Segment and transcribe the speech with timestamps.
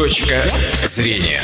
[0.00, 0.48] Точка
[0.86, 1.42] зрения.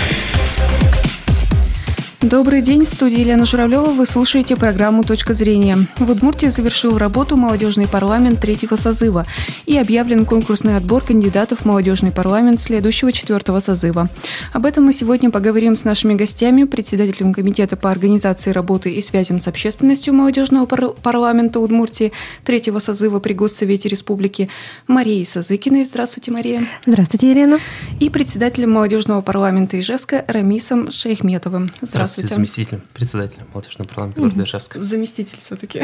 [2.29, 3.91] Добрый день, в студии Елена Журавлева.
[3.91, 5.78] Вы слушаете программу «Точка зрения».
[5.97, 9.25] В Удмуртии завершил работу молодежный парламент третьего созыва
[9.64, 14.08] и объявлен конкурсный отбор кандидатов в молодежный парламент следующего четвертого созыва.
[14.52, 19.38] Об этом мы сегодня поговорим с нашими гостями, председателем комитета по организации работы и связям
[19.38, 22.11] с общественностью молодежного пар- парламента Удмуртии
[22.45, 24.48] третьего созыва при Госсовете Республики
[24.88, 25.84] Марией Сазыкиной.
[25.84, 26.66] Здравствуйте, Мария.
[26.86, 27.61] Здравствуйте, Елена.
[28.00, 31.68] И председателем молодежного парламента Ижевска Рамисом Шейхметовым.
[31.82, 32.16] Здравствуйте.
[32.16, 34.80] Здравствуйте, заместителем председателя молодежного парламента города Ижевска.
[34.80, 35.83] Заместитель все-таки.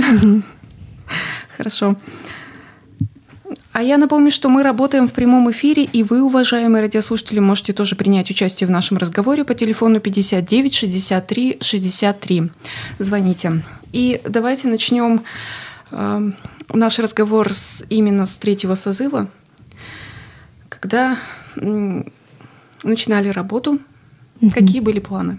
[1.57, 1.97] Хорошо.
[3.73, 7.97] А я напомню, что мы работаем в прямом эфире, и вы, уважаемые радиослушатели, можете тоже
[7.97, 12.51] принять участие в нашем разговоре по телефону 59 63 63.
[12.99, 13.63] Звоните.
[13.93, 15.25] И давайте начнем
[15.91, 16.31] э,
[16.73, 19.29] наш разговор с, именно с третьего созыва,
[20.71, 21.19] когда
[21.57, 22.11] м,
[22.85, 23.79] начинали работу.
[24.55, 25.39] Какие были планы?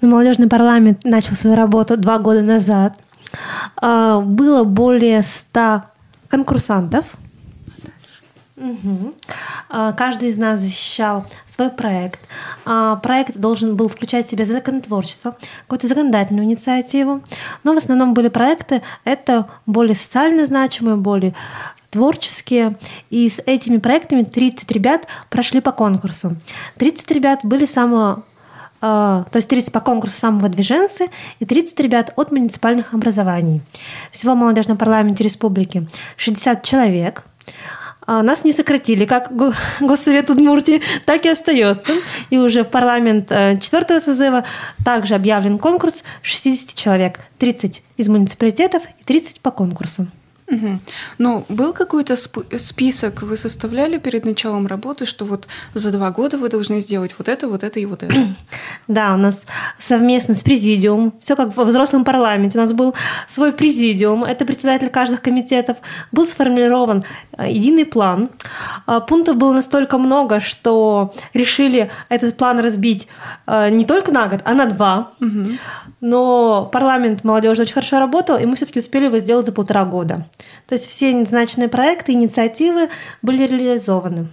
[0.00, 2.98] Ну, молодежный парламент начал свою работу два года назад.
[3.76, 5.86] А, Было более ста
[6.28, 7.04] конкурсантов.
[9.68, 12.20] А, Каждый из нас защищал свой проект.
[12.64, 17.22] А, Проект должен был включать в себя законотворчество, какую-то законодательную инициативу.
[17.64, 21.34] Но в основном были проекты, это более социально значимые, более
[21.90, 22.76] творческие.
[23.10, 26.36] И с этими проектами 30 ребят прошли по конкурсу.
[26.78, 28.24] 30 ребят были самого
[28.82, 33.60] то есть 30 по конкурсу самого движенцы и 30 ребят от муниципальных образований.
[34.10, 37.22] Всего в молодежном парламенте республики 60 человек.
[38.04, 41.92] А, Нас не сократили, как Го- Госсовет Удмуртии, так и остается.
[42.30, 44.42] И уже в парламент э, четвертого созыва
[44.84, 47.20] также объявлен конкурс 60 человек.
[47.38, 50.08] 30 из муниципалитетов и 30 по конкурсу.
[50.52, 50.80] Мгм.
[51.18, 56.36] Ну, был какой-то сп- список, вы составляли перед началом работы, что вот за два года
[56.36, 58.14] вы должны сделать вот это, вот это и вот это?
[58.88, 59.46] Да, у нас
[59.78, 62.94] совместно с президиумом, все как во взрослом парламенте, у нас был
[63.28, 65.78] свой президиум, это председатель каждых комитетов,
[66.12, 67.04] был сформирован
[67.38, 68.28] э, единый план.
[68.86, 73.08] А, Пунктов было настолько много, что решили этот план разбить
[73.46, 75.12] э, не только на год, а на два.
[75.20, 75.58] Мгм.
[76.02, 80.26] Но парламент молодежи очень хорошо работал, и мы все-таки успели его сделать за полтора года.
[80.66, 82.88] То есть все назначенные проекты, инициативы
[83.22, 84.26] были реализованы.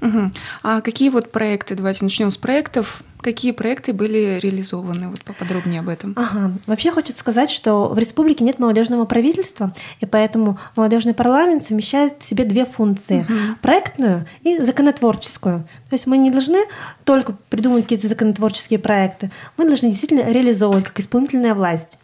[0.00, 0.32] Мгм.
[0.62, 5.08] А какие вот проекты, давайте начнем с проектов, какие проекты были реализованы?
[5.08, 6.14] Вот поподробнее об этом.
[6.16, 6.52] Ага.
[6.66, 12.24] Вообще хочется сказать, что в республике нет молодежного правительства, и поэтому молодежный парламент совмещает в
[12.24, 13.26] себе две функции:
[13.62, 15.60] проектную и законотворческую.
[15.88, 16.58] То есть мы не должны
[17.04, 21.98] только придумывать какие-то законотворческие проекты, мы должны действительно реализовывать как исполнительная власть.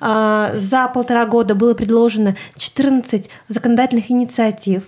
[0.00, 4.84] А, За полтора года было предложено 14 законодательных инициатив.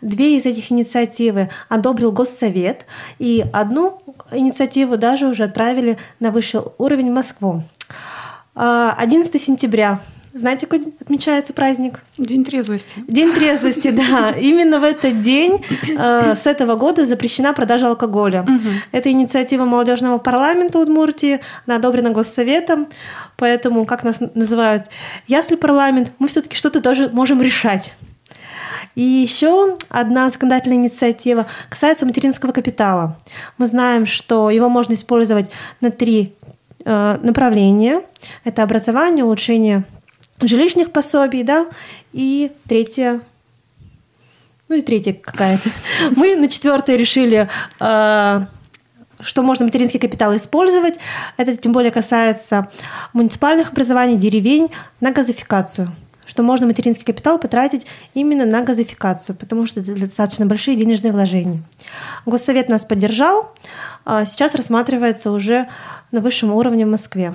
[0.00, 2.86] Две из этих инициативы одобрил Госсовет,
[3.18, 4.02] и одну
[4.32, 7.62] инициативу даже уже отправили на высший уровень в Москву.
[8.54, 10.00] А, 11 сентября.
[10.34, 12.00] Знаете, какой отмечается праздник?
[12.18, 13.02] День трезвости.
[13.08, 14.30] День трезвости, да.
[14.30, 18.46] Именно в этот день э, с этого года запрещена продажа алкоголя.
[18.92, 22.88] Это инициатива молодежного парламента Удмуртии, она одобрена Госсоветом,
[23.36, 24.84] поэтому, как нас называют,
[25.26, 27.94] если парламент, мы все-таки что-то тоже можем решать.
[28.98, 33.16] И еще одна законодательная инициатива касается материнского капитала.
[33.56, 36.34] Мы знаем, что его можно использовать на три
[36.84, 38.02] э, направления.
[38.42, 39.84] Это образование, улучшение
[40.40, 41.68] жилищных пособий, да,
[42.12, 43.20] и третье,
[44.68, 45.70] ну и третья какая-то.
[46.16, 47.48] Мы на четвертое решили,
[47.78, 48.46] э,
[49.20, 50.94] что можно материнский капитал использовать.
[51.36, 52.68] Это тем более касается
[53.12, 55.88] муниципальных образований, деревень на газификацию
[56.28, 61.62] что можно материнский капитал потратить именно на газификацию, потому что это достаточно большие денежные вложения.
[62.26, 63.52] Госсовет нас поддержал,
[64.04, 65.68] а сейчас рассматривается уже
[66.12, 67.34] на высшем уровне в Москве.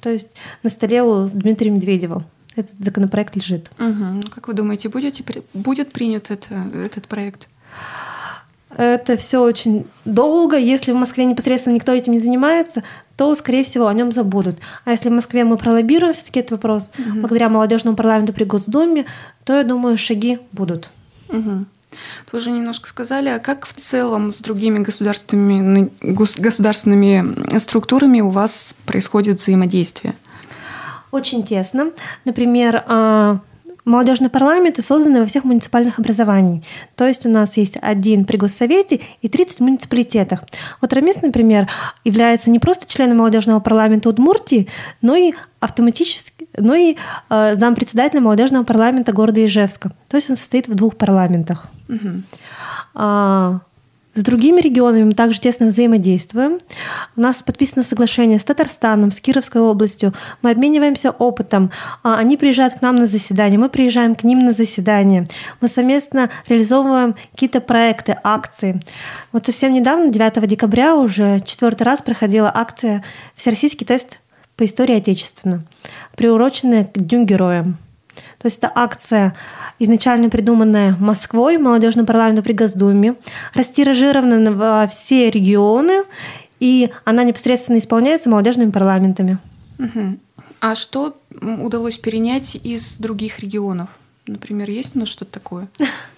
[0.00, 0.32] То есть
[0.62, 2.24] на столе у Дмитрия Медведева
[2.54, 3.70] этот законопроект лежит.
[3.78, 4.22] Мгм.
[4.24, 5.24] Как вы думаете, будете,
[5.54, 7.48] будет принят это, этот проект?
[8.76, 10.56] Это все очень долго.
[10.56, 12.82] Если в Москве непосредственно никто этим не занимается,
[13.16, 14.56] то, скорее всего, о нем забудут.
[14.84, 19.06] А если в Москве мы пролоббируем все-таки этот вопрос, благодаря молодежному парламенту при Госдуме,
[19.44, 20.88] то, я думаю, шаги будут.
[21.28, 21.66] Мгм.
[22.32, 28.30] Вы уже немножко сказали, а как в целом с другими государственными, гос- государственными структурами у
[28.30, 30.14] вас происходит взаимодействие?
[31.12, 31.92] Очень тесно.
[32.24, 33.38] Например, а,
[33.84, 36.64] молодежные парламенты созданы во всех муниципальных образованиях.
[36.96, 40.44] То есть у нас есть один при госсовете и 30 в муниципалитетах.
[40.80, 41.68] Вот Рамис, например,
[42.04, 44.68] является не просто членом молодежного парламента Удмуртии,
[45.02, 46.96] но и автоматически, но и
[47.30, 49.92] э, зампредседателя молодежного парламента города Ижевска.
[50.08, 51.68] То есть он состоит в двух парламентах.
[51.88, 52.24] Мгм.
[52.94, 53.60] А,
[54.14, 56.58] С другими регионами мы также тесно взаимодействуем.
[57.16, 60.12] У нас подписано соглашение с Татарстаном, с Кировской областью.
[60.40, 61.72] Мы обмениваемся опытом.
[62.04, 65.26] А, они приезжают к нам на заседание, мы приезжаем к ним на заседание.
[65.60, 68.80] Мы совместно реализовываем какие-то проекты, акции.
[69.32, 73.02] Вот совсем недавно, 9 декабря, уже четвертый раз проходила акция
[73.34, 74.20] «Всероссийский тест
[74.56, 75.64] по истории Отечественного»,
[76.16, 77.74] приуроченная к Дню Героя.
[78.44, 79.34] То есть это акция,
[79.78, 83.14] изначально придуманная Москвой, молодежным парламентом при Госдуме,
[83.54, 86.02] растиражирована во все регионы,
[86.60, 89.38] и она непосредственно исполняется молодежными парламентами.
[89.78, 90.18] Угу.
[90.60, 93.88] А что удалось перенять из других регионов?
[94.26, 95.68] Например, есть у нас что-то такое?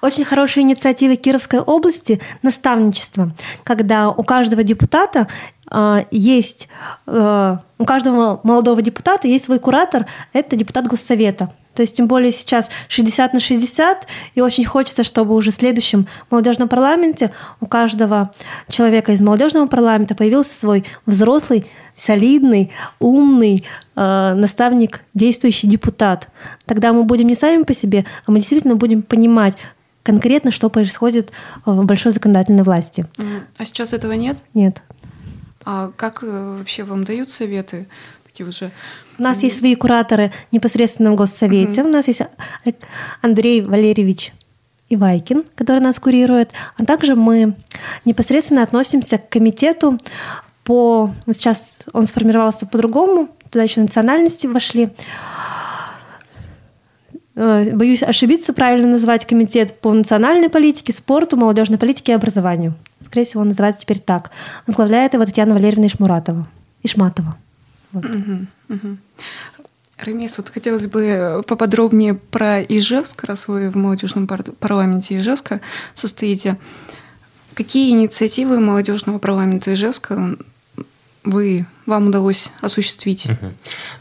[0.00, 5.28] Очень хорошая инициатива Кировской области– наставничество, когда у каждого депутата
[5.70, 6.68] э, есть,
[7.06, 12.32] э, у каждого молодого депутата есть свой куратор, это депутат Госсовета– то есть, тем более
[12.32, 18.30] сейчас 60 на 60, и очень хочется, чтобы уже в следующем молодежном парламенте у каждого
[18.68, 21.66] человека из молодежного парламента появился свой взрослый,
[21.96, 23.64] солидный, умный
[23.96, 26.28] э, наставник, действующий депутат.
[26.66, 29.54] Тогда мы будем не сами по себе, а мы действительно будем понимать,
[30.02, 31.32] конкретно, что происходит
[31.64, 33.06] в большой законодательной власти.
[33.56, 34.44] А сейчас этого нет?
[34.52, 34.82] Нет.
[35.64, 37.86] А как э, вообще вам дают советы?
[38.24, 38.70] Такие уже
[39.18, 41.82] у нас есть свои кураторы непосредственно в Госсовете.
[41.82, 42.20] У нас есть
[43.22, 44.32] Андрей Валерьевич
[44.88, 46.52] Ивайкин, который нас курирует.
[46.76, 47.54] А также мы
[48.04, 49.98] непосредственно относимся к комитету
[50.64, 51.10] по...
[51.26, 54.90] Сейчас он сформировался по-другому, туда еще национальности вошли.
[57.36, 62.74] Э, боюсь ошибиться, правильно называть комитет по национальной политике, спорту, молодежной политике и образованию.
[63.00, 64.30] Скорее всего, он называется теперь так.
[64.66, 66.46] Возглавляет его Татьяна Валерьевна Ишмуратова.
[66.82, 67.36] Ишматова.
[67.94, 68.04] Вот.
[68.04, 68.46] Угу,
[70.38, 75.60] вот хотелось бы поподробнее про Ижевск, раз вы в молодежном парламенте Ижевска
[75.94, 76.58] состоите.
[77.54, 80.36] Какие инициативы молодежного парламента Ижевска
[81.24, 83.26] вы вам удалось осуществить?
[83.26, 83.52] Угу.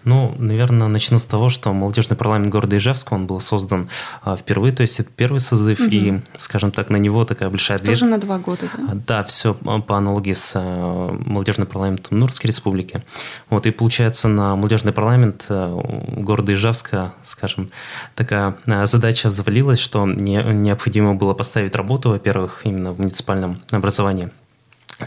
[0.04, 3.90] Ну, наверное, начну с того, что молодежный парламент города Ижевска, он был создан
[4.22, 5.90] а, впервые, то есть это первый созыв, угу.
[5.90, 7.92] и, скажем так, на него такая большая дверь.
[7.92, 8.92] Тоже на два года, да?
[8.92, 13.04] А, да, все по аналогии с а, молодежным парламентом Нурской республики.
[13.50, 15.82] Вот, и получается, на молодежный парламент а,
[16.16, 17.70] города Ижевска, скажем,
[18.16, 24.30] такая а, задача завалилась, что не, необходимо было поставить работу, во-первых, именно в муниципальном образовании–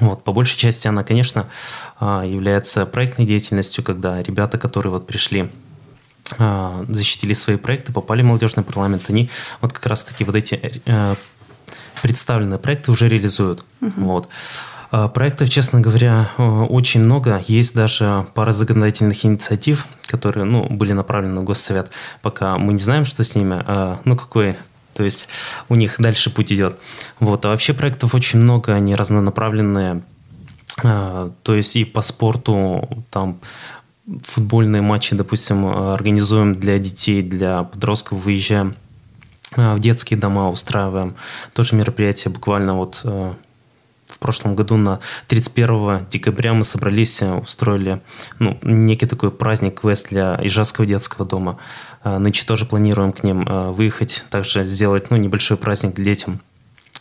[0.00, 1.46] вот, по большей части она, конечно,
[1.98, 5.50] а, является проектной деятельностью, когда ребята, которые вот пришли
[6.38, 11.14] а, защитили свои проекты, попали в молодежный парламент, они вот как раз-таки вот эти э,
[12.02, 13.64] представленные проекты уже реализуют.
[13.80, 13.92] Угу.
[13.96, 14.28] Вот.
[14.90, 17.44] А, проектов, честно говоря, э, очень много.
[17.46, 21.90] Есть даже пара законодательных инициатив, которые ну, были направлены в Госсовет.
[22.22, 23.64] Пока мы не знаем, что с ними,
[24.04, 24.56] ну, какой
[24.96, 25.28] то есть
[25.68, 26.78] у них дальше путь идет.
[27.20, 27.44] Вот.
[27.44, 30.02] А вообще проектов очень много, они разнонаправленные.
[30.82, 33.38] А, то есть и по спорту, там
[34.22, 38.74] футбольные матчи, допустим, организуем для детей, для подростков, выезжаем
[39.56, 41.14] а, в детские дома, устраиваем.
[41.52, 43.34] Тоже мероприятие буквально вот а,
[44.16, 48.00] в прошлом году на 31 декабря мы собрались, устроили
[48.38, 51.58] ну, некий такой праздник, квест для Ижевского детского дома.
[52.02, 56.40] А, нынче тоже планируем к ним а, выехать, также сделать ну, небольшой праздник для детям.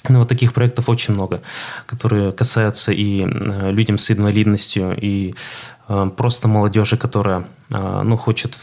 [0.09, 1.41] Ну, вот таких проектов очень много,
[1.85, 5.35] которые касаются и а, людям с инвалидностью, и
[6.17, 8.57] просто молодежи, которая ну, хочет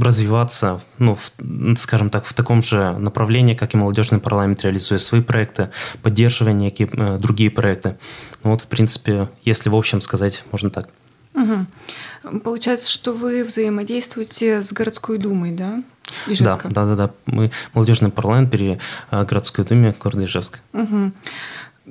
[0.00, 1.32] развиваться, ну, в,
[1.76, 5.70] скажем так, в таком же направлении, как и молодежный парламент, реализуя свои проекты,
[6.02, 6.86] поддерживая некие
[7.18, 7.96] другие проекты.
[8.44, 10.88] Ну, вот, в принципе, если в общем сказать, можно так.
[11.34, 12.38] Угу.
[12.44, 15.82] Получается, что вы взаимодействуете с городской думой, да?
[16.26, 16.68] Ижевска?
[16.68, 17.14] Да, да, да, да.
[17.26, 18.78] Мы молодежный парламент при
[19.10, 20.58] э, городской думе города Ижевска.
[20.72, 21.12] Угу.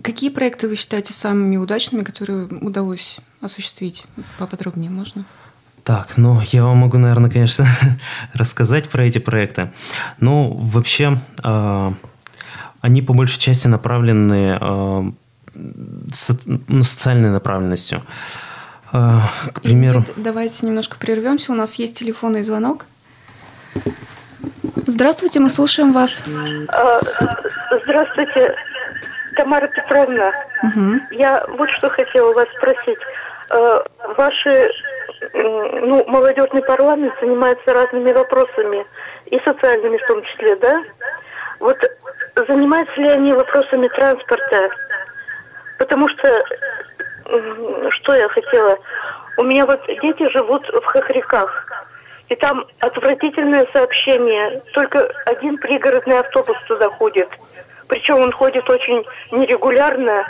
[0.01, 4.05] Какие проекты вы считаете самыми удачными, которые удалось осуществить?
[4.37, 5.25] Поподробнее можно?
[5.83, 7.67] Так, ну, я вам могу, наверное, конечно,
[8.33, 9.71] рассказать про эти проекты.
[10.19, 11.91] Ну, вообще, э,
[12.81, 15.11] они по большей части направлены э,
[16.11, 18.03] со, ну, социальной направленностью.
[18.91, 20.01] А, к примеру...
[20.01, 21.51] Извините, давайте немножко прервемся.
[21.51, 22.85] У нас есть телефонный звонок.
[24.95, 26.23] Здравствуйте, мы слушаем вас.
[26.69, 27.01] А,
[27.83, 28.55] здравствуйте,
[29.35, 30.31] Тамара Петровна.
[30.63, 31.01] Угу.
[31.11, 32.99] Я вот что хотела вас спросить.
[33.49, 33.83] А,
[34.15, 34.71] ваши,
[35.33, 38.85] ну, молодежный парламент занимается разными вопросами,
[39.25, 40.81] и социальными в том числе, да?
[41.59, 41.77] Вот
[42.47, 44.69] занимаются ли они вопросами транспорта?
[45.77, 46.41] Потому что
[47.99, 48.77] что я хотела?
[49.35, 51.65] У меня вот дети живут в Хохряках.
[52.29, 54.61] И там отвратительное сообщение.
[54.73, 57.29] Только один пригородный автобус туда ходит.
[57.87, 60.25] Причем он ходит очень нерегулярно.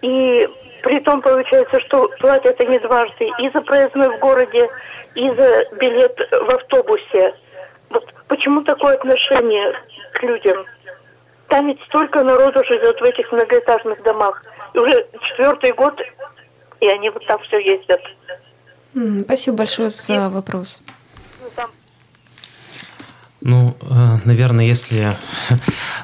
[0.00, 0.48] И
[0.82, 4.68] при том получается, что платят они дважды и за проездной в городе,
[5.14, 7.34] и за билет в автобусе.
[7.90, 9.74] Вот почему такое отношение
[10.14, 10.64] к людям?
[11.48, 14.42] Там ведь столько народу живет в этих многоэтажных домах.
[14.74, 16.00] И уже четвертый год,
[16.80, 18.00] и они вот так все ездят.
[19.24, 20.80] Спасибо большое за вопрос.
[23.44, 25.16] Ну, э, наверное, если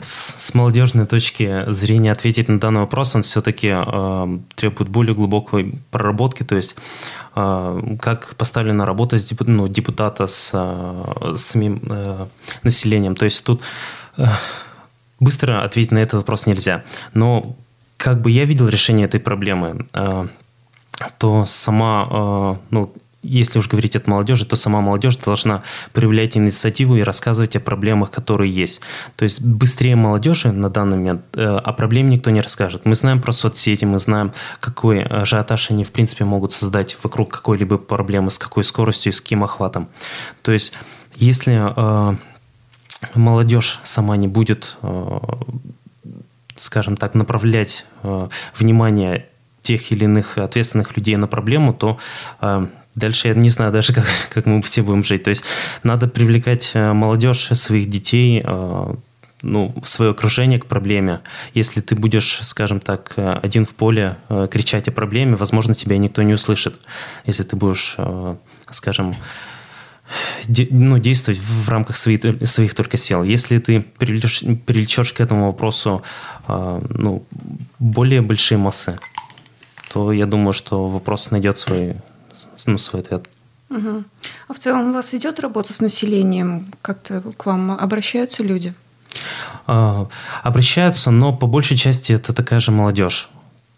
[0.01, 6.43] с молодежной точки зрения ответить на данный вопрос, он все-таки э, требует более глубокой проработки,
[6.43, 6.77] то есть
[7.37, 11.81] э, как поставлена работа с ну, депутата с, с самим
[12.65, 13.15] населением.
[13.15, 13.63] То есть тут
[15.21, 16.83] быстро ответить на этот вопрос нельзя.
[17.15, 17.57] Но
[17.97, 19.87] как бы я видел решение этой проблемы,
[21.19, 27.03] то сама, ну, если уж говорить от молодежи, то сама молодежь должна проявлять инициативу и
[27.03, 28.81] рассказывать о проблемах, которые есть.
[29.17, 32.85] То есть быстрее молодежи на данный момент э, о проблеме никто не расскажет.
[32.85, 37.79] Мы знаем про соцсети, мы знаем, какой ажиотаж они в принципе могут создать вокруг какой-либо
[37.79, 39.89] проблемы, с какой скоростью и с каким охватом.
[40.43, 40.73] То есть
[41.17, 42.17] если э,
[43.15, 45.19] молодежь сама не будет, э,
[46.55, 49.27] скажем так, направлять э, внимание
[49.63, 51.99] тех или иных ответственных людей на проблему, то
[52.41, 52.67] э,
[52.99, 55.23] Дальше я не знаю даже, как, как мы все будем жить.
[55.23, 55.43] То есть
[55.83, 58.95] надо привлекать э, молодежь, своих детей, э,
[59.43, 61.21] ну, свое окружение к проблеме.
[61.55, 64.17] Если ты будешь, скажем так, э, один в поле
[64.51, 66.81] кричать о проблеме, возможно, тебя никто не услышит.
[67.27, 67.97] Если ты будешь,
[68.71, 69.15] скажем,
[70.71, 73.23] ну, действовать в рамках своих, своих только сил.
[73.23, 76.03] Если ты привлечешь, привлечешь к этому вопросу
[76.49, 77.27] ну,
[77.79, 78.99] более большие массы,
[79.93, 81.97] то я думаю, что вопрос найдет свой
[82.67, 83.29] ну, свой ответ.
[83.71, 84.05] Угу.
[84.49, 86.73] А в целом у вас идет работа с населением?
[86.83, 88.75] Как-то к вам обращаются люди?
[89.67, 90.09] А,
[90.43, 93.29] обращаются, но по большей части это такая же молодежь.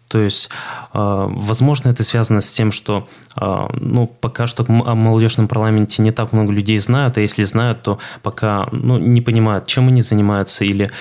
[0.07, 0.49] То есть,
[0.93, 6.11] а, возможно, это связано с тем, что а, ну, пока что о молодежном парламенте не
[6.11, 10.65] так много людей знают, а если знают, то пока ну, не понимают, чем они занимаются,
[10.65, 10.91] или,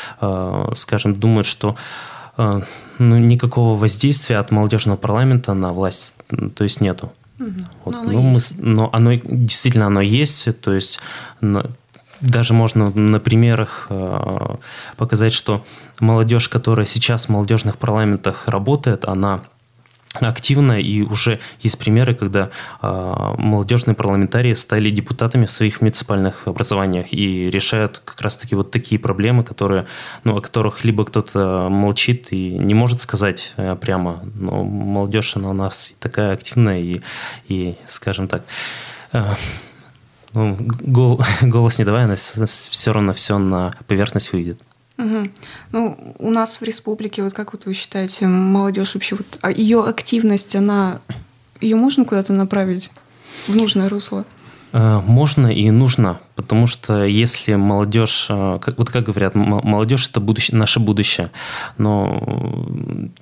[0.75, 1.76] скажем, думают, что
[2.37, 6.14] ну, никакого воздействия от молодежного парламента на власть
[6.54, 7.12] то есть нету.
[7.40, 7.49] Угу.
[7.85, 7.94] Вот.
[7.94, 11.00] Но, оно ну, мы, но оно действительно оно есть, то есть
[12.20, 14.56] даже можно на примерах э,
[14.97, 15.64] показать, что
[16.00, 19.40] молодежь, которая сейчас в молодежных парламентах работает, она
[20.14, 22.50] активно, и уже есть примеры, когда
[22.83, 29.00] э, молодежные парламентарии стали депутатами в своих муниципальных образованиях и решают как раз-таки вот такие
[29.00, 29.87] проблемы, которые,
[30.25, 35.50] ну, о которых либо кто-то молчит и не может сказать э, прямо, но молодежь, она
[35.50, 37.00] у нас такая активная и,
[37.47, 38.43] и скажем так,
[39.12, 39.25] э,
[40.35, 44.61] ну, гол, голос не давая, она все равно все на поверхность выйдет.
[45.00, 45.28] Угу.
[45.73, 49.85] Ну, у нас в республике, вот как вот вы считаете, молодежь вообще, вот, а ее
[49.85, 51.00] активность, она,
[51.61, 52.90] ее можно куда-то направить
[53.47, 54.25] в нужное русло?
[54.72, 60.56] Э, можно и нужно, потому что если молодежь, э, вот как говорят, молодежь это будущее,
[60.56, 61.30] наше будущее,
[61.78, 62.22] но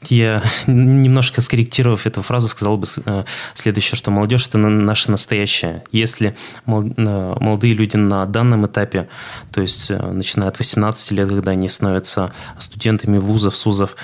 [0.08, 3.24] я немножко скорректировав эту фразу, сказал бы э,
[3.54, 5.84] следующее, что молодежь это наше настоящее.
[5.90, 6.36] Если
[6.66, 9.08] молодые люди на данном этапе,
[9.50, 13.96] то есть начиная от 18 лет, когда они становятся студентами вузов, СУЗов,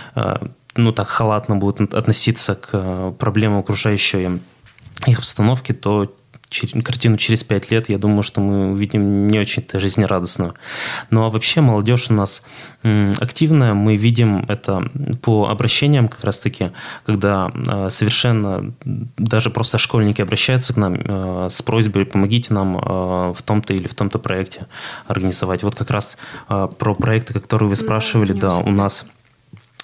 [0.76, 4.40] ну так халатно будут относиться к проблемам окружающей
[5.06, 6.10] их обстановки, то
[6.84, 10.54] картину через пять лет, я думаю, что мы увидим не очень-то жизнерадостную.
[11.11, 12.42] Ну а вообще молодежь у нас
[12.82, 14.90] активная, мы видим это
[15.23, 16.70] по обращениям как раз-таки,
[17.06, 23.32] когда а, совершенно даже просто школьники обращаются к нам а, с просьбой «помогите нам а,
[23.32, 24.66] в том-то или в том-то проекте
[25.06, 25.62] организовать».
[25.62, 29.06] Вот как раз про проекты, которые вы спрашивали, да, да у нас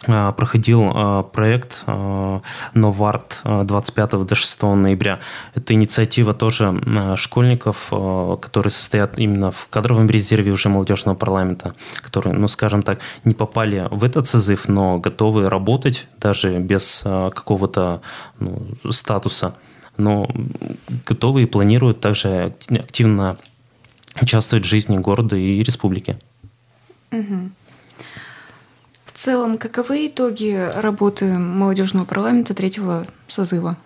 [0.07, 2.41] проходил э, проект э,
[2.75, 5.21] Новарт 25 до 6 ноября.
[5.55, 6.81] Это инициатива тоже
[7.17, 7.93] школьников,
[8.41, 13.87] которые состоят именно в кадровом резерве уже молодежного парламента, которые, ну, скажем так, не попали
[13.91, 18.01] в этот созыв, но готовы работать даже без какого-то
[18.39, 19.55] ну, статуса,
[19.97, 20.29] но
[21.07, 23.37] готовы и планируют также активно
[24.21, 26.19] участвовать в жизни города и республики.
[27.13, 27.51] Угу.
[29.21, 33.77] В целом, каковы итоги работы молодежного парламента третьего созыва?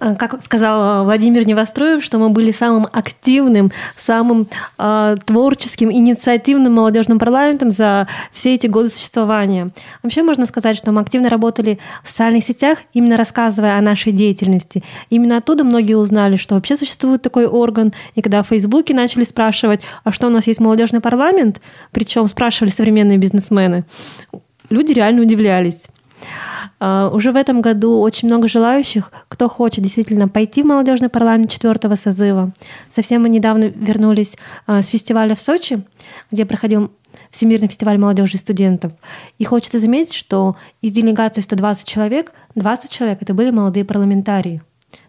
[0.00, 7.18] А, как сказал Владимир Невостроев, что мы были самым активным, самым э, творческим, инициативным молодежным
[7.18, 9.70] парламентом за все эти годы существования.
[10.02, 14.82] Вообще можно сказать, что мы активно работали в социальных сетях, именно рассказывая о нашей деятельности.
[15.10, 17.92] Именно оттуда многие узнали, что вообще существует такой орган.
[18.14, 21.60] И когда в Фейсбуке начали спрашивать, а что у нас есть молодежный парламент,
[21.92, 23.84] причем спрашивали современные бизнесмены,
[24.70, 25.82] люди реально удивлялись.
[26.78, 31.50] А, уже в этом году очень много желающих, кто хочет действительно пойти в молодежный парламент
[31.50, 32.52] четвертого созыва.
[32.94, 34.36] Совсем мы недавно вернулись
[34.66, 35.82] а, с фестиваля в Сочи,
[36.30, 36.90] где проходил
[37.30, 38.92] Всемирный фестиваль молодежи и студентов.
[39.38, 44.62] И хочется заметить, что из делегации 120 человек, 20 человек это были молодые парламентарии.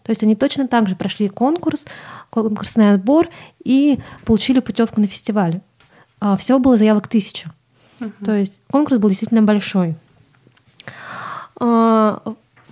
[0.03, 1.85] То есть они точно так же прошли конкурс,
[2.29, 3.27] конкурсный отбор
[3.63, 5.61] и получили путевку на фестиваль.
[6.19, 7.51] А, всего было заявок тысяча.
[7.99, 8.25] Угу.
[8.25, 9.95] То есть конкурс был действительно большой.
[11.61, 12.21] А,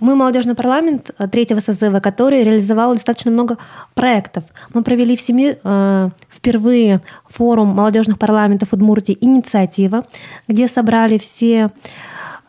[0.00, 3.56] мы молодежный парламент э, третьего созыва, который реализовал достаточно много
[3.94, 4.44] проектов.
[4.74, 10.06] Мы провели в Семи э, впервые форум молодежных парламентов Удмуртии «Инициатива»,
[10.48, 11.70] где собрали все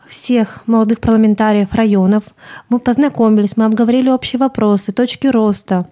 [0.08, 2.24] всех молодых парламентариев районов.
[2.68, 5.86] Мы познакомились, мы обговорили общие вопросы, точки роста,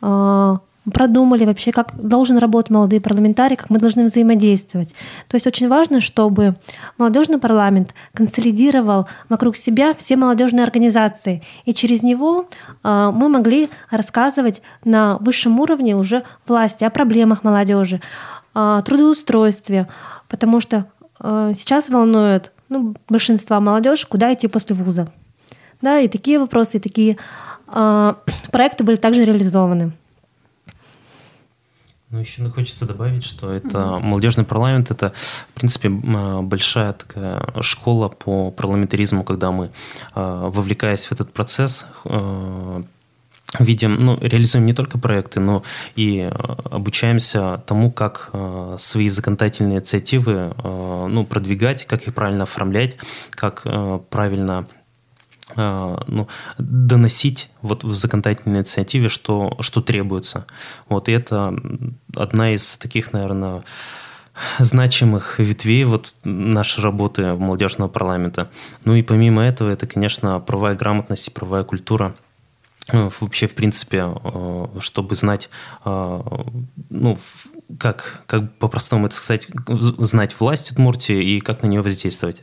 [0.00, 0.58] а,
[0.92, 4.90] продумали вообще, как должен работать молодые парламентарии, как мы должны взаимодействовать.
[5.28, 6.56] То есть очень важно, чтобы
[6.98, 12.48] молодежный парламент консолидировал вокруг себя все молодежные организации, и через него
[12.84, 18.00] э, мы могли рассказывать на высшем уровне уже власти о проблемах молодежи,
[18.54, 19.88] о трудоустройстве,
[20.28, 20.86] потому что
[21.20, 25.08] э, сейчас волнует ну, большинство молодежи, куда идти после вуза.
[25.82, 27.16] Да, и такие вопросы, и такие
[27.68, 28.14] э,
[28.52, 29.92] проекты были также реализованы.
[32.10, 34.00] Ну, еще хочется добавить, что это mm-hmm.
[34.00, 35.12] молодежный парламент, это,
[35.50, 39.72] в принципе, большая такая школа по парламентаризму, когда мы,
[40.14, 42.84] а, вовлекаясь в этот процесс, а,
[43.58, 45.64] видим, ну, реализуем не только проекты, но
[45.96, 48.30] и а, обучаемся тому, как
[48.78, 52.96] свои законодательные инициативы ну, продвигать, как их правильно оформлять,
[53.30, 53.66] как
[54.10, 54.66] правильно а,
[55.54, 60.46] ну, доносить вот в законодательной инициативе, что, что требуется.
[60.88, 61.54] Вот, и это
[62.14, 63.62] одна из таких, наверное,
[64.58, 68.50] значимых ветвей вот нашей работы в молодежного парламента.
[68.84, 72.14] Ну и помимо этого, это, конечно, правовая грамотность и правовая культура.
[72.92, 75.48] Ну, вообще, в принципе, а, чтобы знать,
[75.84, 76.22] а,
[76.90, 77.18] ну,
[77.78, 79.48] как, как по-простому это сказать,
[79.98, 82.42] знать власть Удмуртии и как на нее воздействовать.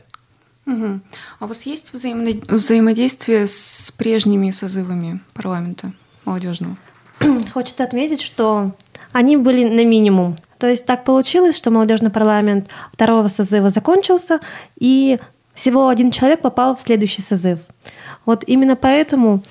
[0.66, 1.00] Угу.
[1.40, 2.30] А у вас есть взаимно...
[2.48, 5.92] взаимодействие с прежними созывами парламента
[6.24, 6.76] молодежного?
[7.52, 8.72] Хочется отметить, что
[9.12, 10.36] они были на минимум.
[10.58, 14.40] То есть так получилось, что молодежный парламент второго созыва закончился,
[14.78, 15.18] и
[15.54, 17.60] всего один человек попал в следующий созыв.
[18.26, 19.42] Вот именно поэтому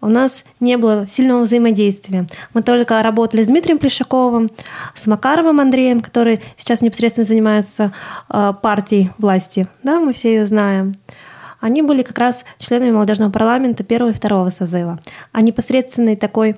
[0.00, 2.26] у нас не было сильного взаимодействия.
[2.54, 4.50] Мы только работали с Дмитрием Плешаковым,
[4.94, 7.92] с Макаровым Андреем, который сейчас непосредственно занимается
[8.28, 9.68] э, партией власти.
[9.82, 10.94] Да, мы все ее знаем.
[11.60, 14.98] Они были как раз членами молодежного парламента первого и второго созыва.
[15.30, 16.56] А непосредственный такой а,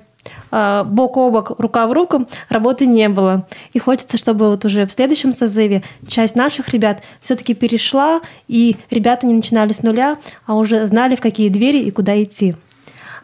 [0.51, 3.45] бок о бок, рука в руку, работы не было.
[3.73, 9.27] И хочется, чтобы вот уже в следующем созыве часть наших ребят все-таки перешла, и ребята
[9.27, 12.55] не начинали с нуля, а уже знали, в какие двери и куда идти.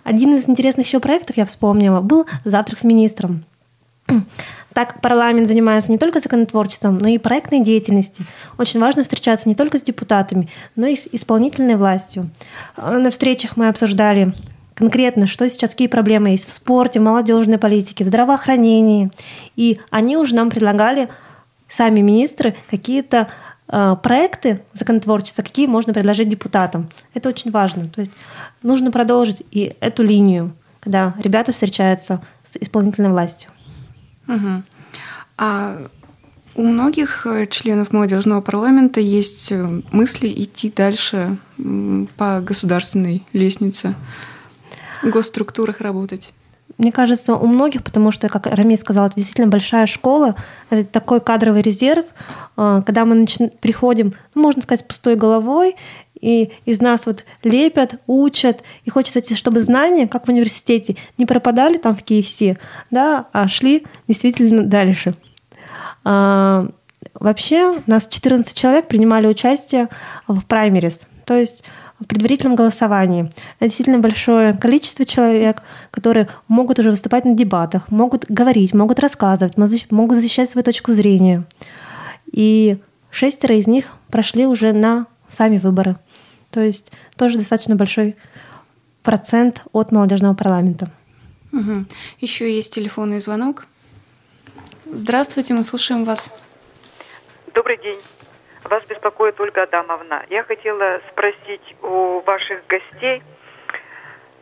[0.04, 3.44] Один из интересных еще проектов, я вспомнила, был «Завтрак с министром».
[4.74, 8.26] Так как парламент занимается не только законотворчеством, но и проектной деятельностью,
[8.58, 12.30] очень важно встречаться не только с депутатами, но и с исполнительной властью.
[12.78, 14.34] На встречах мы обсуждали
[14.82, 19.12] конкретно, что сейчас, какие проблемы есть в спорте, в молодежной политике, в здравоохранении.
[19.56, 21.08] И они уже нам предлагали,
[21.70, 23.30] сами министры, какие-то
[23.68, 26.90] э, проекты законотворчества, какие можно предложить депутатам.
[27.14, 27.90] Это очень важно.
[27.90, 28.12] То есть
[28.64, 32.20] нужно продолжить и эту линию, когда ребята встречаются
[32.52, 33.52] с исполнительной властью.
[34.28, 34.64] Угу.
[35.38, 35.78] А
[36.56, 41.38] у многих э, членов молодежного парламента есть э, мысли идти дальше
[42.18, 43.94] по государственной лестнице
[45.04, 46.34] госструктурах работать?
[46.78, 50.36] Мне кажется, у многих, потому что, как Рамей сказал, это действительно большая школа,
[50.70, 52.06] это такой кадровый резерв,
[52.56, 53.50] а, когда мы начи...
[53.62, 55.76] приходим, ну, можно сказать, с пустой головой,
[56.20, 61.78] и из нас вот лепят, учат, и хочется, чтобы знания, как в университете, не пропадали
[61.78, 62.58] там в KFC,
[62.90, 65.14] да, а шли действительно дальше.
[66.04, 66.68] А,
[67.14, 69.90] вообще, нас 14 человек принимали участие
[70.28, 71.64] в праймерис, то есть
[72.02, 73.32] в предварительном голосовании.
[73.60, 75.62] Это действительно большое количество человек,
[75.92, 79.56] которые могут уже выступать на дебатах, могут говорить, могут рассказывать,
[79.92, 81.46] могут защищать свою точку зрения.
[82.32, 82.78] И
[83.12, 85.96] шестеро из них прошли уже на сами выборы.
[86.50, 88.16] То есть тоже достаточно большой
[89.04, 90.90] процент от молодежного парламента.
[91.54, 91.86] Угу.
[92.20, 93.66] Еще есть телефонный звонок.
[94.86, 96.32] Здравствуйте, мы слушаем вас.
[97.54, 97.98] Добрый день.
[98.72, 100.26] Вас беспокоит Ольга Адамовна.
[100.30, 103.22] Я хотела спросить у ваших гостей.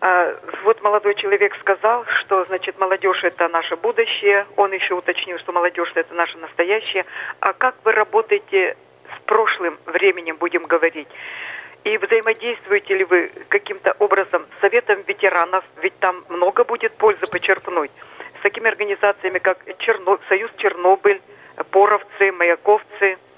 [0.02, 4.46] А, вот молодой человек сказал, что, значит, молодежь это наше будущее.
[4.56, 7.06] Он еще уточнил, что молодежь это наше настоящее.
[7.40, 8.78] А как вы работаете
[9.18, 11.08] с прошлым временем, будем говорить?
[11.84, 17.90] И взаимодействуете ли вы каким-то образом с Советом ветеранов, ведь там много будет пользы почерпнуть,
[18.38, 20.20] с такими организациями, как Черно...
[20.30, 21.20] Союз Чернобыль,
[21.72, 23.18] Поровцы, Маяковцы–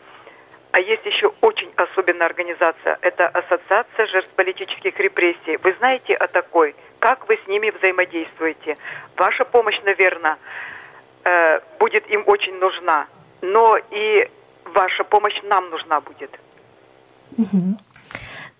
[0.71, 2.97] а есть еще очень особенная организация.
[3.01, 5.57] Это Ассоциация жертв политических репрессий.
[5.63, 6.75] Вы знаете о такой?
[6.99, 8.77] Как вы с ними взаимодействуете?
[9.17, 10.37] Ваша помощь, наверное,
[11.23, 13.07] э, будет им очень нужна.
[13.41, 14.29] Но и
[14.73, 16.31] ваша помощь нам нужна будет.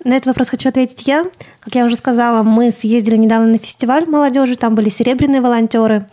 [0.04, 1.24] На этот вопрос хочу ответить я.
[1.60, 6.08] Как я уже сказала, мы съездили недавно на фестиваль молодежи, там были серебряные волонтеры.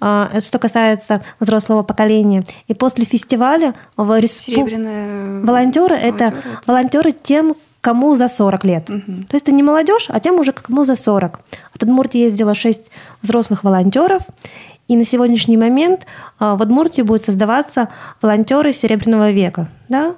[0.00, 2.42] А, что касается взрослого поколения.
[2.68, 4.64] И после фестиваля в респу...
[4.64, 6.34] волонтеры это
[6.66, 8.90] волонтеры тем, кому за 40 лет.
[8.90, 9.00] Угу.
[9.28, 11.40] То есть это не молодежь, а тем уже кому за 40.
[11.74, 12.90] От Удмуртии ездило 6
[13.22, 14.22] взрослых волонтеров,
[14.88, 16.06] и на сегодняшний момент
[16.38, 19.68] а, в Удмуртии будут создаваться волонтеры Серебряного века.
[19.88, 20.14] Да?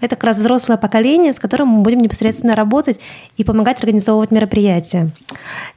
[0.00, 3.00] Это как раз взрослое поколение, с которым мы будем непосредственно работать
[3.36, 5.10] и помогать организовывать мероприятия.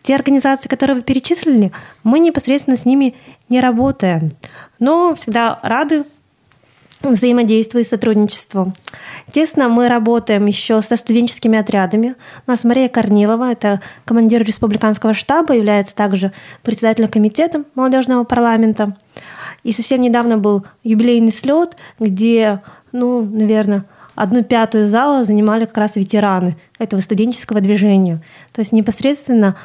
[0.03, 1.71] Те организации, которые вы перечислили,
[2.03, 3.15] мы непосредственно с ними
[3.47, 4.31] не работаем,
[4.77, 6.03] но всегда рады
[7.01, 8.73] взаимодействию и сотрудничеству.
[9.31, 12.15] Тесно мы работаем еще со студенческими отрядами.
[12.45, 18.97] У нас Мария Корнилова, это командир республиканского штаба, является также председателем комитета молодежного парламента.
[19.63, 23.85] И совсем недавно был юбилейный слет, где, ну, наверное,
[24.19, 28.21] одну пятую зала занимали как раз ветераны этого студенческого движения.
[28.51, 29.55] То есть непосредственно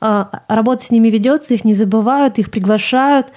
[0.00, 3.28] а, работа с ними ведется, их не забывают, их приглашают,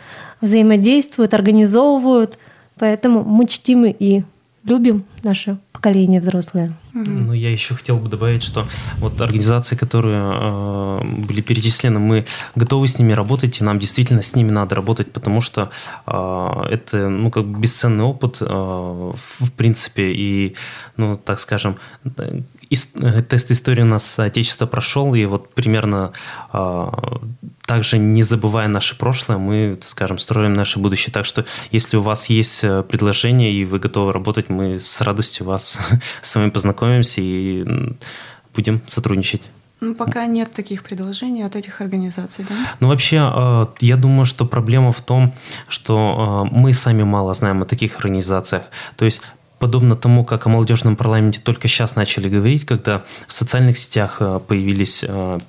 [0.42, 2.38] взаимодействуют, организовывают.
[2.78, 4.24] Поэтому мы чтим и
[4.66, 6.74] любим наше поколение взрослое.
[6.94, 8.66] Ну, я еще хотел бы добавить, что
[8.98, 14.36] вот организации, которые э, были перечислены, мы готовы с ними работать, и нам действительно с
[14.36, 15.70] ними надо работать, потому что
[16.08, 20.56] э, это, ну, как бы бесценный опыт, э, в принципе, и,
[20.98, 21.76] ну, так скажем,
[22.70, 26.14] тест истории у нас Отечество прошел, и вот примерно
[26.54, 26.88] э,
[27.66, 31.14] также не забывая наше прошлое, мы, скажем, строим наше будущее.
[31.14, 35.46] Так что, если у вас есть э, предложение и вы готовы работать, мы с радостью
[35.46, 35.80] вас
[36.22, 37.66] с вами познакомимся и
[38.54, 39.42] будем сотрудничать.
[39.82, 42.56] Ну, пока нет таких предложений от этих организаций, да?
[42.80, 45.34] Ну, вообще, э, я думаю, что проблема в том,
[45.68, 48.64] что мы сами мало знаем о таких организациях.
[48.96, 49.22] То есть
[49.66, 54.40] подобно тому, как о молодежном парламенте только сейчас начали говорить, когда в социальных сетях э,
[54.48, 55.40] появились э,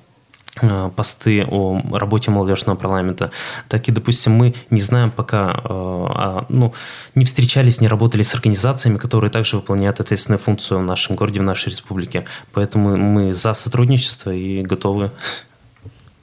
[0.63, 3.31] э, посты о работе молодежного парламента,
[3.69, 6.73] так и, допустим, мы не знаем пока, ну,
[7.15, 11.43] не встречались, не работали с организациями, которые также выполняют ответственную функцию в нашем городе, в
[11.43, 12.25] нашей республике.
[12.55, 15.11] Поэтому мы за сотрудничество и готовы.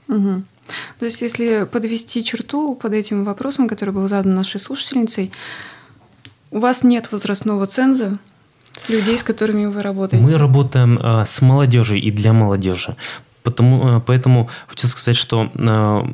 [0.08, 0.42] Угу.
[0.98, 5.30] То есть, если подвести черту под этим вопросом, который был задан нашей слушательницей,
[6.54, 8.16] у вас нет возрастного ценза
[8.88, 10.24] людей, с которыми вы работаете?
[10.24, 12.96] Мы работаем э, с молодежью и для молодежи.
[13.42, 16.04] Потому, э, поэтому хочу сказать, что э,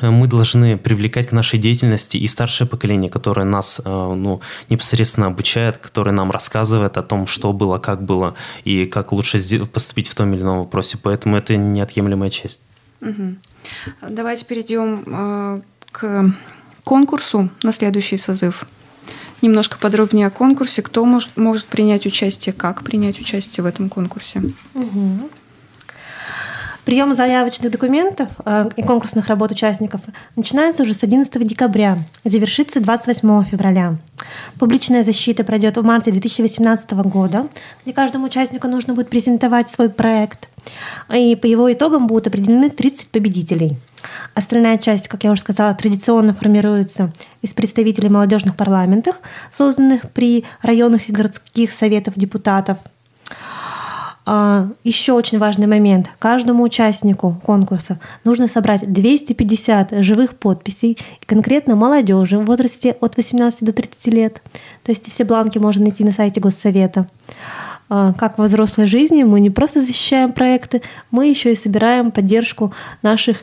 [0.00, 6.12] мы должны привлекать к нашей деятельности и старшее поколение, которое нас ну, непосредственно обучает, которое
[6.12, 10.40] нам рассказывает о том, что было, как было и как лучше поступить в том или
[10.40, 10.98] ином вопросе.
[11.02, 12.60] Поэтому это неотъемлемая часть.
[13.00, 13.34] Угу.
[14.08, 16.32] Давайте перейдем к
[16.84, 18.66] конкурсу на следующий созыв
[19.42, 24.42] немножко подробнее о конкурсе, кто может, может принять участие, как принять участие в этом конкурсе.
[24.74, 25.30] Угу.
[26.84, 30.00] Прием заявочных документов э, и конкурсных работ участников
[30.34, 33.98] начинается уже с 11 декабря завершится 28 февраля.
[34.58, 37.46] Публичная защита пройдет в марте 2018 года,
[37.84, 40.48] где каждому участнику нужно будет презентовать свой проект.
[41.12, 43.76] И по его итогам будут определены 30 победителей.
[44.34, 49.20] Остальная часть, как я уже сказала, традиционно формируется из представителей молодежных парламентов,
[49.52, 52.78] созданных при районных и городских советах депутатов–
[54.24, 56.08] Еще очень важный момент.
[56.20, 63.72] Каждому участнику конкурса нужно собрать 250 живых подписей, конкретно молодежи в возрасте от 18 до
[63.72, 64.40] 30 лет.
[64.84, 67.08] То есть все бланки можно найти на сайте Госсовета.
[67.88, 72.72] А, как во взрослой жизни мы не просто защищаем проекты, мы еще и собираем поддержку
[73.02, 73.38] наших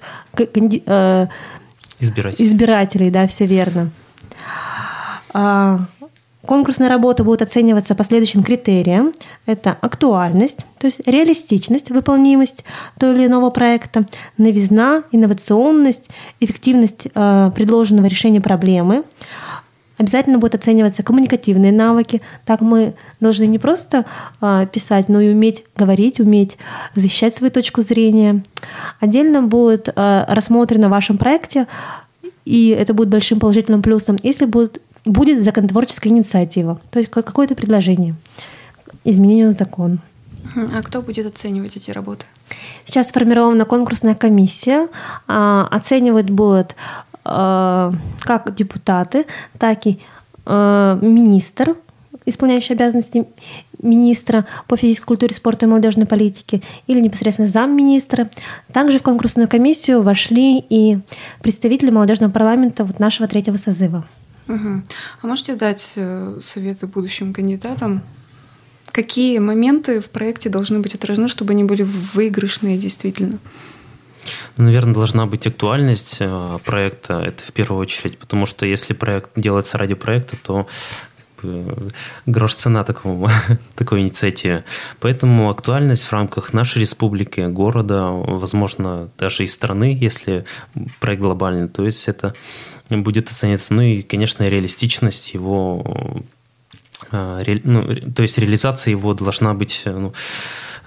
[1.99, 2.47] избирателей.
[2.47, 3.91] избирателей, да, все верно.
[6.45, 9.11] Конкурсная работа будет оцениваться по следующим критериям.
[9.45, 12.63] Это актуальность, то есть реалистичность, выполнимость
[12.97, 14.05] того или иного проекта,
[14.37, 19.03] новизна, инновационность, эффективность э, предложенного решения проблемы.
[19.97, 22.21] Обязательно будут оцениваться коммуникативные навыки.
[22.45, 24.05] Так мы должны не просто
[24.41, 26.57] э, писать, но и уметь говорить, уметь
[26.95, 28.41] защищать свою точку зрения.
[29.01, 31.67] Отдельно будет э, рассмотрено в вашем проекте,
[32.45, 38.15] и это будет большим положительным плюсом, если будет будет законотворческая инициатива, то есть какое-то предложение
[39.03, 39.99] изменению закона.
[40.55, 42.25] А кто будет оценивать эти работы?
[42.85, 44.87] Сейчас сформирована конкурсная комиссия.
[45.27, 46.75] А, оценивать будут
[47.23, 49.25] а, как депутаты,
[49.57, 49.99] так и
[50.45, 51.75] а, министр,
[52.25, 53.25] исполняющий обязанности
[53.81, 58.29] министра по физической культуре, спорту и молодежной политике или непосредственно замминистра.
[58.73, 60.99] Также в конкурсную комиссию вошли и
[61.41, 64.05] представители молодежного парламента вот нашего третьего созыва.
[64.49, 64.81] Угу.
[65.21, 68.01] А можете дать э, советы будущим кандидатам?
[68.91, 73.37] Какие моменты в проекте должны быть отражены, чтобы они были выигрышные действительно?
[74.57, 79.29] Ну, наверное, должна быть актуальность э, проекта, это в первую очередь, потому что если проект
[79.35, 80.67] делается ради проекта, то
[82.25, 83.29] грош цена такому,
[83.75, 84.65] такой инициативе.
[84.99, 90.45] Поэтому актуальность в рамках нашей республики, города, возможно, даже и страны, если
[90.99, 92.33] проект глобальный, то есть это
[92.97, 93.73] будет оцениваться.
[93.73, 96.23] Ну и, конечно, реалистичность его,
[97.11, 100.13] а, ну, то есть реализация его должна быть, ну,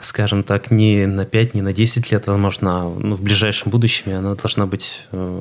[0.01, 4.17] скажем так, не на 5, не на 10 лет, возможно, а ну, в ближайшем будущем
[4.17, 5.41] она должна быть, э,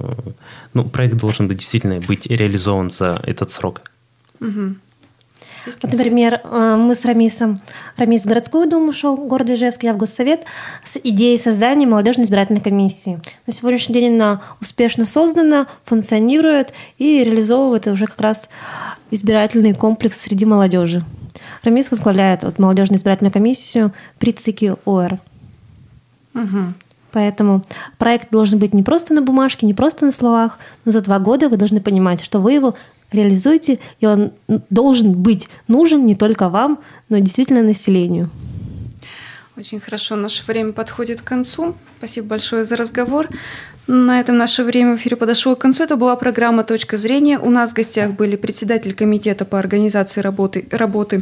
[0.74, 3.82] ну, проект должен быть действительно быть реализован за этот срок.
[4.39, 4.76] Угу.
[5.65, 7.62] Вот, например, э, мы с Рамисом,
[7.97, 10.45] Рамис в городскую думу шел, город Ижевск, я в Госсовет,
[10.84, 13.19] с идеей создания молодежной избирательной комиссии.
[13.45, 18.50] На сегодняшний день она успешно создана, функционирует и реализовывает уже как раз
[19.12, 21.04] избирательный комплекс среди молодежи.
[21.63, 25.19] Рамис возглавляет вот, молодежную избирательную комиссию при ЦИКе ОР.
[26.34, 26.74] Угу.
[27.12, 27.63] Поэтому
[27.97, 31.50] проект должен быть не просто на бумажке, не просто на словах, но за два года
[31.50, 32.76] вы должны понимать, что вы его
[33.12, 34.32] реализуйте, и он
[34.69, 38.30] должен быть нужен не только вам, но действительно населению.
[39.62, 40.15] Очень хорошо.
[40.15, 41.76] Наше время подходит к концу.
[42.00, 43.30] Спасибо большое за разговор.
[43.86, 45.84] На этом наше время в эфире подошло к концу.
[45.84, 47.38] Это была программа «Точка зрения».
[47.38, 51.21] У нас в гостях были председатель комитета по организации работы, работы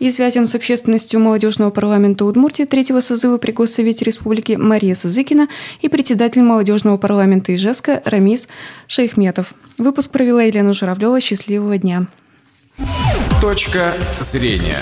[0.00, 5.46] и связям с общественностью молодежного парламента Удмуртии третьего созыва при Госсовете Республики Мария Сазыкина
[5.80, 8.48] и председатель молодежного парламента Ижевска Рамис
[8.88, 9.54] Шейхметов.
[9.76, 11.20] Выпуск провела Елена Журавлева.
[11.20, 12.08] Счастливого дня.
[13.40, 14.78] Точка зрения.